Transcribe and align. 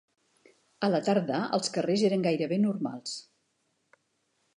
A 0.85 0.87
la 0.93 1.01
tarda 1.09 1.41
els 1.57 1.69
carrers 1.75 2.05
eren 2.09 2.25
gairebé 2.29 2.59
normals 2.63 3.15